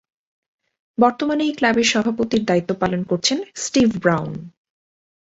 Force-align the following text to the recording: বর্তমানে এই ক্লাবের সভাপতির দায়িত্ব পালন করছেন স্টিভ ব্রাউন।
বর্তমানে 0.97 1.43
এই 1.43 1.53
ক্লাবের 1.53 1.87
সভাপতির 1.93 2.43
দায়িত্ব 2.45 2.71
পালন 2.73 3.01
করছেন 3.03 3.37
স্টিভ 3.55 3.89
ব্রাউন। 4.01 4.31